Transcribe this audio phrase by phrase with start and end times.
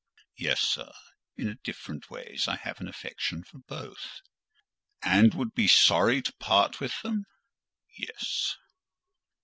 [0.39, 0.91] "Yes, sir;
[1.37, 4.21] in different ways, I have an affection for both."
[5.03, 7.25] "And would be sorry to part with them?"
[7.95, 8.57] "Yes."